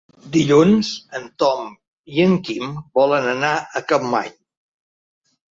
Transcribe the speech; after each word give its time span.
Dilluns 0.35 0.87
en 1.19 1.27
Tom 1.43 1.67
i 2.15 2.25
en 2.25 2.33
Quim 2.49 2.73
volen 3.01 3.29
anar 3.35 3.53
a 3.59 3.85
Capmany. 3.93 4.35